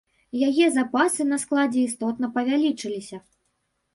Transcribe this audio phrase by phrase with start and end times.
[0.47, 3.17] Яе запасы на складзе істотна павялічыліся.